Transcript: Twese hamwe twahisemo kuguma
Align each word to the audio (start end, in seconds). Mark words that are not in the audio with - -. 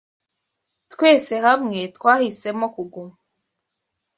Twese 0.91 1.35
hamwe 1.45 1.79
twahisemo 1.95 2.65
kuguma 2.75 3.15